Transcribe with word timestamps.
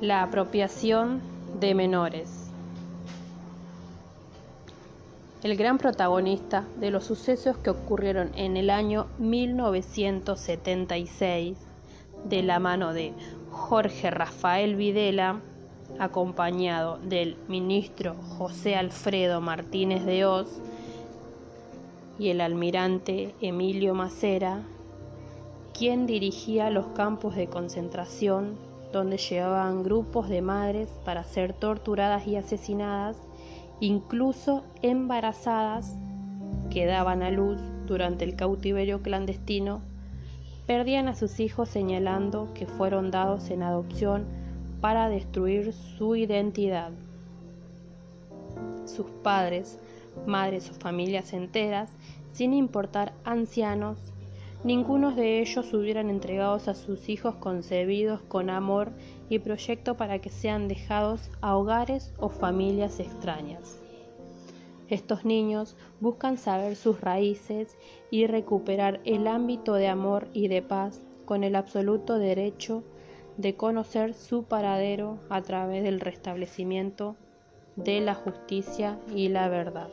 La 0.00 0.22
apropiación 0.22 1.20
de 1.58 1.74
menores. 1.74 2.52
El 5.42 5.56
gran 5.56 5.78
protagonista 5.78 6.68
de 6.78 6.92
los 6.92 7.02
sucesos 7.02 7.56
que 7.56 7.70
ocurrieron 7.70 8.30
en 8.36 8.56
el 8.56 8.70
año 8.70 9.08
1976, 9.18 11.58
de 12.26 12.42
la 12.44 12.60
mano 12.60 12.92
de 12.92 13.12
Jorge 13.50 14.12
Rafael 14.12 14.76
Videla, 14.76 15.40
acompañado 15.98 16.98
del 16.98 17.36
ministro 17.48 18.14
José 18.14 18.76
Alfredo 18.76 19.40
Martínez 19.40 20.04
de 20.04 20.26
Oz 20.26 20.60
y 22.20 22.28
el 22.28 22.40
almirante 22.40 23.34
Emilio 23.40 23.94
Macera, 23.94 24.62
quien 25.76 26.06
dirigía 26.06 26.70
los 26.70 26.86
campos 26.86 27.34
de 27.34 27.48
concentración 27.48 28.67
donde 28.92 29.18
llevaban 29.18 29.82
grupos 29.82 30.28
de 30.28 30.42
madres 30.42 30.88
para 31.04 31.24
ser 31.24 31.52
torturadas 31.52 32.26
y 32.26 32.36
asesinadas, 32.36 33.16
incluso 33.80 34.64
embarazadas 34.82 35.96
que 36.70 36.86
daban 36.86 37.22
a 37.22 37.30
luz 37.30 37.60
durante 37.86 38.24
el 38.24 38.36
cautiverio 38.36 39.02
clandestino, 39.02 39.80
perdían 40.66 41.08
a 41.08 41.14
sus 41.14 41.40
hijos 41.40 41.68
señalando 41.68 42.52
que 42.54 42.66
fueron 42.66 43.10
dados 43.10 43.50
en 43.50 43.62
adopción 43.62 44.26
para 44.80 45.08
destruir 45.08 45.72
su 45.72 46.14
identidad. 46.16 46.90
Sus 48.84 49.06
padres, 49.22 49.78
madres 50.26 50.70
o 50.70 50.74
familias 50.74 51.32
enteras, 51.32 51.90
sin 52.32 52.52
importar 52.52 53.12
ancianos, 53.24 53.98
ninguno 54.64 55.12
de 55.12 55.40
ellos 55.40 55.72
hubieran 55.72 56.10
entregados 56.10 56.68
a 56.68 56.74
sus 56.74 57.08
hijos 57.08 57.36
concebidos 57.36 58.22
con 58.22 58.50
amor 58.50 58.92
y 59.28 59.38
proyecto 59.38 59.96
para 59.96 60.20
que 60.20 60.30
sean 60.30 60.68
dejados 60.68 61.30
a 61.40 61.56
hogares 61.56 62.12
o 62.18 62.28
familias 62.28 63.00
extrañas. 63.00 63.80
Estos 64.88 65.24
niños 65.24 65.76
buscan 66.00 66.38
saber 66.38 66.74
sus 66.74 67.00
raíces 67.00 67.76
y 68.10 68.26
recuperar 68.26 69.00
el 69.04 69.26
ámbito 69.26 69.74
de 69.74 69.88
amor 69.88 70.28
y 70.32 70.48
de 70.48 70.62
paz 70.62 71.00
con 71.26 71.44
el 71.44 71.56
absoluto 71.56 72.18
derecho 72.18 72.82
de 73.36 73.54
conocer 73.54 74.14
su 74.14 74.44
paradero 74.44 75.18
a 75.28 75.42
través 75.42 75.84
del 75.84 76.00
restablecimiento 76.00 77.16
de 77.76 78.00
la 78.00 78.14
justicia 78.14 78.98
y 79.14 79.28
la 79.28 79.48
verdad. 79.48 79.90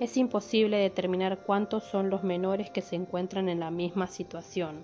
Es 0.00 0.16
imposible 0.16 0.78
determinar 0.78 1.40
cuántos 1.44 1.84
son 1.84 2.08
los 2.08 2.24
menores 2.24 2.70
que 2.70 2.80
se 2.80 2.96
encuentran 2.96 3.50
en 3.50 3.60
la 3.60 3.70
misma 3.70 4.06
situación, 4.06 4.82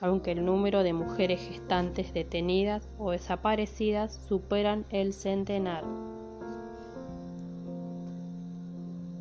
aunque 0.00 0.30
el 0.30 0.44
número 0.44 0.84
de 0.84 0.92
mujeres 0.92 1.40
gestantes 1.40 2.14
detenidas 2.14 2.88
o 2.96 3.10
desaparecidas 3.10 4.14
superan 4.28 4.86
el 4.90 5.12
centenar. 5.12 5.82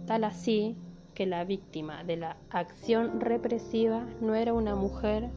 Tal 0.06 0.23
así 0.23 0.78
que 1.16 1.26
la 1.26 1.44
víctima 1.44 2.04
de 2.04 2.17
la 2.17 2.38
acción 2.52 3.20
represiva 3.20 4.06
no 4.22 4.36
era 4.36 4.54
una 4.54 4.76
mujer 4.76 5.32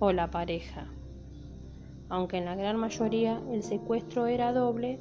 o 0.00 0.12
la 0.12 0.30
pareja, 0.30 0.92
aunque 2.10 2.36
en 2.36 2.44
la 2.44 2.56
gran 2.56 2.76
mayoría 2.76 3.40
el 3.50 3.62
secuestro 3.62 4.26
era 4.26 4.52
doble, 4.52 5.00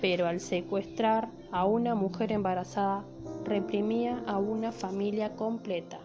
pero 0.00 0.26
al 0.26 0.40
secuestrar 0.40 1.28
a 1.52 1.64
una 1.64 1.94
mujer 1.94 2.32
embarazada 2.32 3.04
reprimía 3.44 4.22
a 4.26 4.38
una 4.38 4.72
familia 4.72 5.36
completa. 5.36 5.98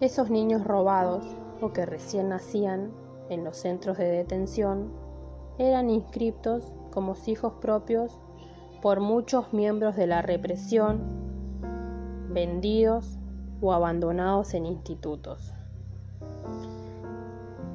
Esos 0.00 0.30
niños 0.30 0.64
robados 0.64 1.24
o 1.60 1.72
que 1.72 1.84
recién 1.84 2.28
nacían 2.28 2.92
en 3.30 3.44
los 3.44 3.56
centros 3.56 3.98
de 3.98 4.04
detención 4.04 4.92
eran 5.58 5.90
inscriptos 5.90 6.72
como 6.92 7.16
hijos 7.26 7.54
propios 7.60 8.16
por 8.80 9.00
muchos 9.00 9.52
miembros 9.52 9.96
de 9.96 10.06
la 10.06 10.22
represión, 10.22 11.00
vendidos 12.30 13.18
o 13.60 13.72
abandonados 13.72 14.54
en 14.54 14.66
institutos. 14.66 15.52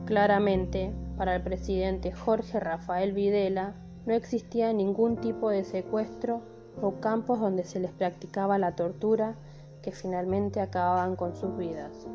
Claramente, 0.06 0.94
para 1.18 1.36
el 1.36 1.44
presidente 1.44 2.12
Jorge 2.12 2.60
Rafael 2.60 3.14
Videla, 3.14 3.76
no 4.06 4.14
existía 4.14 4.74
ningún 4.74 5.18
tipo 5.18 5.50
de 5.50 5.64
secuestro 5.64 6.42
o 6.82 7.00
campos 7.00 7.40
donde 7.40 7.64
se 7.64 7.80
les 7.80 7.92
practicaba 7.92 8.58
la 8.58 8.76
tortura 8.76 9.36
que 9.82 9.92
finalmente 9.92 10.60
acababan 10.60 11.16
con 11.16 11.36
sus 11.36 11.56
vidas. 11.58 12.08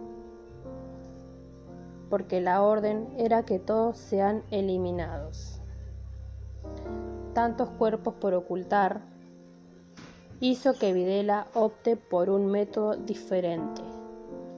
Porque 2.11 2.41
la 2.41 2.63
orden 2.63 3.09
era 3.19 3.45
que 3.45 3.59
todos 3.59 3.99
sean 3.99 4.43
eliminados. 4.51 5.61
Tantos 7.35 7.69
cuerpos 7.71 8.15
por 8.15 8.35
ocultar, 8.35 9.03
hizo 10.41 10.75
que 10.75 10.93
Videla 10.93 11.47
opte 11.55 11.97
por 11.97 12.31
un 12.31 12.47
método 12.47 12.97
diferente, 12.97 13.83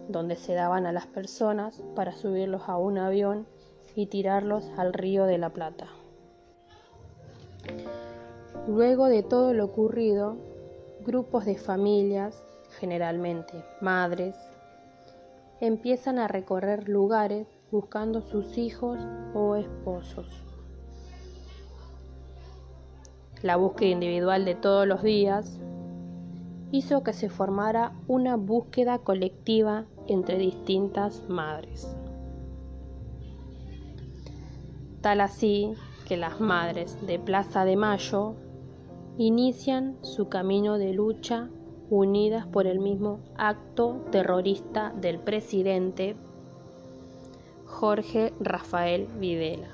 donde 0.08 0.36
se 0.36 0.54
daban 0.54 0.86
a 0.86 0.92
las 0.92 1.06
personas 1.06 1.82
para 1.94 2.12
subirlos 2.12 2.68
a 2.68 2.76
un 2.76 2.98
avión 2.98 3.46
y 3.94 4.06
tirarlos 4.06 4.70
al 4.76 4.92
río 4.92 5.24
de 5.24 5.38
la 5.38 5.50
Plata. 5.50 5.86
Luego 8.66 9.06
de 9.06 9.22
todo 9.22 9.52
lo 9.52 9.64
ocurrido, 9.64 10.36
grupos 11.04 11.44
de 11.44 11.56
familias, 11.56 12.42
generalmente 12.78 13.64
madres, 13.80 14.36
empiezan 15.60 16.18
a 16.18 16.28
recorrer 16.28 16.88
lugares 16.88 17.46
buscando 17.70 18.22
sus 18.22 18.58
hijos 18.58 18.98
o 19.34 19.56
esposos. 19.56 20.44
La 23.42 23.56
búsqueda 23.56 23.90
individual 23.90 24.44
de 24.44 24.54
todos 24.54 24.86
los 24.86 25.02
días 25.02 25.58
hizo 26.72 27.02
que 27.02 27.12
se 27.12 27.28
formara 27.28 27.92
una 28.06 28.36
búsqueda 28.36 28.98
colectiva 28.98 29.86
entre 30.06 30.38
distintas 30.38 31.28
madres. 31.28 31.96
Tal 35.00 35.20
así 35.20 35.72
que 36.06 36.16
las 36.16 36.40
madres 36.40 36.98
de 37.06 37.18
Plaza 37.18 37.64
de 37.64 37.76
Mayo 37.76 38.34
inician 39.16 39.96
su 40.02 40.28
camino 40.28 40.76
de 40.76 40.92
lucha 40.92 41.48
unidas 41.88 42.46
por 42.46 42.66
el 42.66 42.80
mismo 42.80 43.20
acto 43.36 44.04
terrorista 44.12 44.92
del 45.00 45.18
presidente 45.18 46.16
Jorge 47.66 48.32
Rafael 48.40 49.06
Videla. 49.18 49.68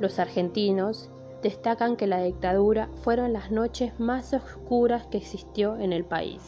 Los 0.00 0.18
argentinos 0.18 1.10
destacan 1.42 1.96
que 1.96 2.06
la 2.06 2.22
dictadura 2.22 2.88
fueron 3.02 3.32
las 3.32 3.50
noches 3.50 3.98
más 3.98 4.32
oscuras 4.34 5.06
que 5.06 5.18
existió 5.18 5.76
en 5.78 5.92
el 5.92 6.04
país. 6.04 6.42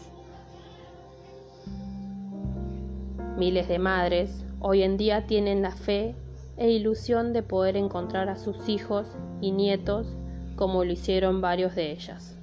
Miles 3.37 3.69
de 3.69 3.79
madres 3.79 4.45
hoy 4.61 4.83
en 4.83 4.97
día 4.97 5.27
tienen 5.27 5.63
la 5.63 5.73
fe 5.73 6.15
e 6.59 6.71
ilusión 6.71 7.33
de 7.33 7.43
poder 7.43 7.77
encontrar 7.77 8.29
a 8.29 8.37
sus 8.37 8.69
hijos 8.69 9.07
y 9.41 9.53
nietos 9.53 10.07
como 10.57 10.85
lo 10.85 10.93
hicieron 10.93 11.41
varios 11.41 11.75
de 11.75 11.93
ellas. 11.93 12.38